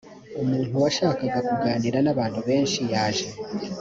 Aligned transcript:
umuntu 0.41 0.73
wabashaga 0.75 1.27
kuganira 1.47 1.97
n 2.01 2.07
abantu 2.13 2.39
benshi 2.47 2.81
yaje 2.93 3.27